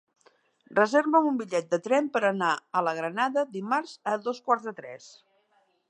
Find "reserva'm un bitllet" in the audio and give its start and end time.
0.77-1.67